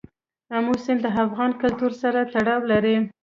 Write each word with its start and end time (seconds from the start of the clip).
آمو 0.55 0.73
سیند 0.83 0.99
د 1.03 1.07
افغان 1.23 1.51
کلتور 1.61 1.91
سره 2.01 2.19
تړاو 2.33 2.61
لري. 2.71 2.95